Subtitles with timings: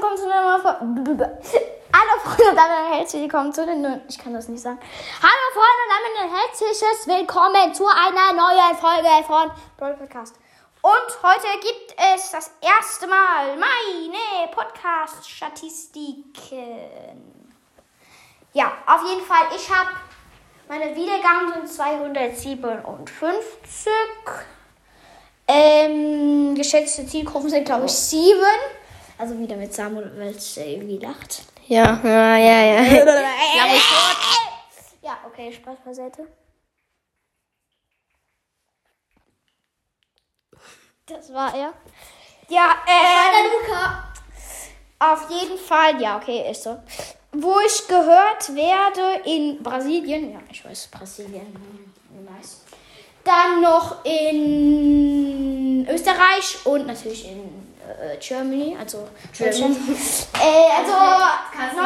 [0.00, 0.80] willkommen zu einer neuen.
[1.92, 4.00] Hallo Freunde und damit herzlich willkommen zu den.
[4.08, 4.80] Ich kann das nicht sagen.
[5.20, 10.36] Hallo Freunde und damit ein herzliches Willkommen zu einer neuen Folge von Brawl Podcast.
[10.80, 17.52] Und heute gibt es das erste Mal meine Podcast-Statistiken.
[18.54, 19.90] Ja, auf jeden Fall, ich habe
[20.66, 23.92] meine Wiedergaben sind 257.
[25.46, 28.79] Ähm, geschätzte Zielgruppen sind, glaube ich, sieben.
[29.20, 31.42] Also wieder mit Samuel, weil es irgendwie lacht.
[31.66, 32.82] Ja, ja, ja, ja.
[35.02, 36.26] Ja, okay, Spaß beiseite.
[41.04, 41.74] Das war er.
[42.48, 43.42] Ja, äh.
[43.44, 44.10] Luca.
[44.98, 46.78] Auf jeden Fall, ja, okay, ist so.
[47.32, 52.62] Wo ich gehört werde in Brasilien, ja, ich weiß, Brasilien, hm, nice.
[53.22, 59.08] Dann noch in Österreich und natürlich in äh, Germany, also
[59.38, 59.76] Deutschland.
[59.76, 61.82] äh, also 99%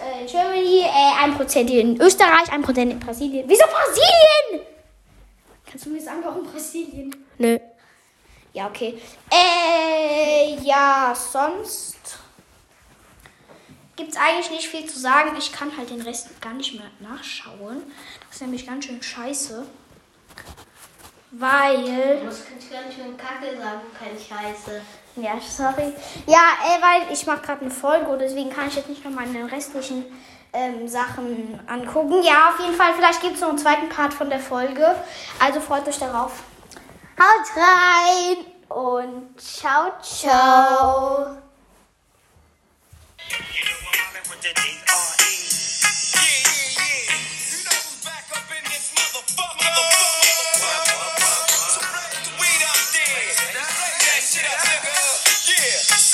[0.00, 3.44] äh, in Germany, äh, 1% in Österreich, 1% in Brasilien.
[3.48, 4.66] Wieso Brasilien?
[5.70, 7.14] Kannst du mir sagen, warum Brasilien?
[7.38, 7.58] Nö.
[8.52, 8.98] Ja, okay.
[9.30, 11.96] Äh, ja, sonst
[13.96, 15.36] gibt es eigentlich nicht viel zu sagen.
[15.38, 17.82] Ich kann halt den Rest gar nicht mehr nachschauen.
[18.26, 19.66] Das ist nämlich ganz schön scheiße.
[21.32, 22.24] Weil.
[22.24, 24.80] Das kann ich gar nicht mit Kacke sagen, keine Scheiße.
[25.16, 25.92] Ja, sorry.
[26.26, 29.10] Ja, äh, weil ich mache gerade eine Folge und deswegen kann ich jetzt nicht noch
[29.10, 30.04] meine restlichen
[30.52, 32.22] ähm, Sachen angucken.
[32.22, 34.94] Ja, auf jeden Fall, vielleicht gibt es noch einen zweiten Part von der Folge.
[35.38, 36.32] Also freut euch darauf.
[37.18, 41.36] Haut rein und ciao, ciao.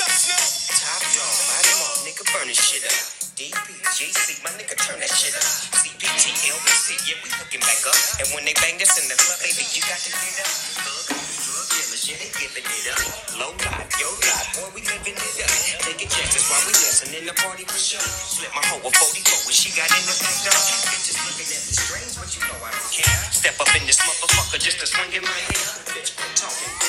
[0.03, 3.22] DPGC, my nigga, burn shit up.
[3.39, 4.39] D.P.J.C.
[4.42, 5.47] my nigga turn that shit up.
[5.78, 7.96] CPT, LBC, yeah, we hooking back up.
[8.23, 10.52] And when they bang this in the club, baby, you got to get up.
[10.83, 13.02] Thug, drug dealers, yeah, they giving it up.
[13.39, 15.55] Low life, yo life, boy, we living it up.
[15.86, 18.02] Taking chances while we dancing in the party for sure.
[18.02, 20.62] Slip my hoe a 44 when she got in the back door.
[20.92, 23.18] Bitches looking at me strange, but you know I don't care.
[23.30, 25.67] Step up in this motherfucker just to swing in my hair.
[25.95, 26.81] Bitch, quit talking,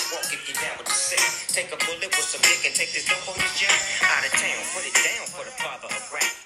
[1.53, 3.69] Take a bullet with some dick and take this dope on this jet.
[4.01, 6.42] Out of town, put it down for the father of rap.